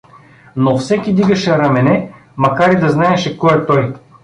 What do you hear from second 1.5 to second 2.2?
рамене,